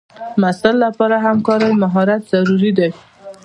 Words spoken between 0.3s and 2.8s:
محصل لپاره همکارۍ مهارت ضروري